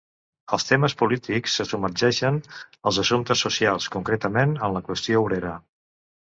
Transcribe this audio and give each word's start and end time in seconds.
Els 0.55 0.63
temes 0.69 0.93
polítics 1.01 1.57
se 1.59 1.65
submergeixen 1.71 2.39
als 2.91 2.99
assumptes 3.05 3.45
socials, 3.47 3.87
concretament 3.97 4.57
en 4.69 4.75
la 4.79 4.83
qüestió 4.89 5.23
obrera. 5.27 5.55